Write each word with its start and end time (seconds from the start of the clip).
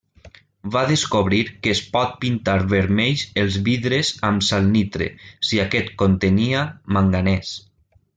Va 0.75 0.81
descobrir 0.91 1.41
que 1.65 1.73
es 1.73 1.81
pot 1.97 2.15
pintar 2.23 2.55
vermells 2.71 3.25
els 3.41 3.57
vidres 3.67 4.09
amb 4.31 4.47
salnitre, 4.49 5.11
si 5.51 5.61
aquest 5.65 5.93
contenia 6.03 6.65
manganès. 6.99 7.53